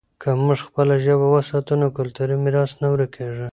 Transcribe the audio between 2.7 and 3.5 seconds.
نه ورکېږي.